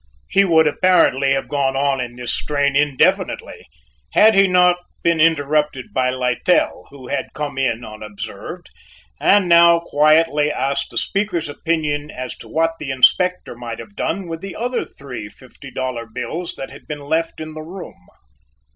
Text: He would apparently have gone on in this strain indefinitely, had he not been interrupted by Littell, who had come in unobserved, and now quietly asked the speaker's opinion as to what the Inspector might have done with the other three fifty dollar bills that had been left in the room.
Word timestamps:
He 0.31 0.43
would 0.43 0.65
apparently 0.65 1.33
have 1.33 1.47
gone 1.47 1.75
on 1.77 2.01
in 2.01 2.15
this 2.15 2.33
strain 2.33 2.75
indefinitely, 2.75 3.67
had 4.13 4.33
he 4.33 4.47
not 4.47 4.77
been 5.03 5.21
interrupted 5.21 5.93
by 5.93 6.09
Littell, 6.09 6.87
who 6.89 7.09
had 7.09 7.33
come 7.35 7.59
in 7.59 7.85
unobserved, 7.85 8.71
and 9.19 9.47
now 9.47 9.79
quietly 9.85 10.51
asked 10.51 10.89
the 10.89 10.97
speaker's 10.97 11.47
opinion 11.49 12.09
as 12.09 12.35
to 12.37 12.47
what 12.47 12.73
the 12.79 12.89
Inspector 12.89 13.53
might 13.53 13.77
have 13.77 13.95
done 13.95 14.27
with 14.27 14.41
the 14.41 14.55
other 14.55 14.85
three 14.85 15.29
fifty 15.29 15.69
dollar 15.69 16.07
bills 16.07 16.55
that 16.55 16.71
had 16.71 16.87
been 16.87 17.01
left 17.01 17.39
in 17.39 17.53
the 17.53 17.61
room. 17.61 17.99